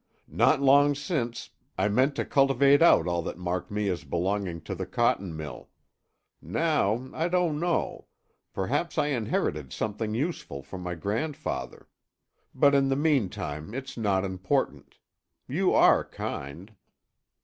Not 0.33 0.59
long 0.59 0.95
since, 0.95 1.51
I 1.77 1.87
meant 1.87 2.15
to 2.15 2.25
cultivate 2.25 2.81
out 2.81 3.07
all 3.07 3.21
that 3.21 3.37
marked 3.37 3.69
me 3.69 3.87
as 3.87 4.03
belonging 4.03 4.61
to 4.61 4.73
the 4.73 4.87
cotton 4.87 5.37
mill. 5.37 5.69
Now 6.41 7.11
I 7.13 7.27
don't 7.27 7.59
know 7.59 8.07
Perhaps 8.51 8.97
I 8.97 9.09
inherited 9.09 9.71
something 9.71 10.15
useful 10.15 10.63
from 10.63 10.81
my 10.81 10.95
grandfather; 10.95 11.87
but 12.55 12.73
in 12.73 12.89
the 12.89 12.95
meantime 12.95 13.75
it's 13.75 13.95
not 13.95 14.25
important. 14.25 14.97
You 15.47 15.71
are 15.75 16.03
kind." 16.03 16.73